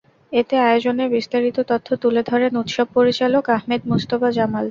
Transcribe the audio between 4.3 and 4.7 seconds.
Jamal.